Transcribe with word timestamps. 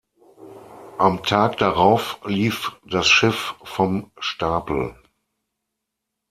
Am 0.97 1.21
Tag 1.21 1.59
darauf 1.59 2.19
lief 2.25 2.71
das 2.83 3.07
Schiff 3.07 3.53
vom 3.63 4.09
Stapel. 4.17 4.95